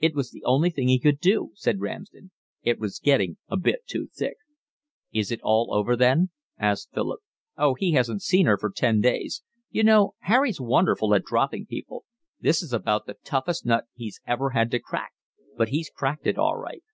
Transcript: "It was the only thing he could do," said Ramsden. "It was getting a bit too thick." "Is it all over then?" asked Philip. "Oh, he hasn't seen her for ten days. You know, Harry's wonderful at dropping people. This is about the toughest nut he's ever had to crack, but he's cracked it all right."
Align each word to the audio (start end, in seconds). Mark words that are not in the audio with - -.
"It 0.00 0.14
was 0.14 0.30
the 0.30 0.42
only 0.44 0.68
thing 0.68 0.88
he 0.88 0.98
could 0.98 1.18
do," 1.18 1.52
said 1.54 1.80
Ramsden. 1.80 2.30
"It 2.62 2.78
was 2.78 2.98
getting 2.98 3.38
a 3.48 3.56
bit 3.56 3.86
too 3.86 4.06
thick." 4.14 4.36
"Is 5.14 5.32
it 5.32 5.40
all 5.42 5.72
over 5.72 5.96
then?" 5.96 6.28
asked 6.58 6.90
Philip. 6.92 7.20
"Oh, 7.56 7.72
he 7.72 7.92
hasn't 7.92 8.20
seen 8.20 8.44
her 8.44 8.58
for 8.58 8.68
ten 8.68 9.00
days. 9.00 9.42
You 9.70 9.84
know, 9.84 10.12
Harry's 10.24 10.60
wonderful 10.60 11.14
at 11.14 11.24
dropping 11.24 11.64
people. 11.64 12.04
This 12.38 12.60
is 12.62 12.74
about 12.74 13.06
the 13.06 13.16
toughest 13.24 13.64
nut 13.64 13.86
he's 13.94 14.20
ever 14.26 14.50
had 14.50 14.70
to 14.72 14.78
crack, 14.78 15.12
but 15.56 15.68
he's 15.70 15.88
cracked 15.88 16.26
it 16.26 16.36
all 16.36 16.58
right." 16.58 16.84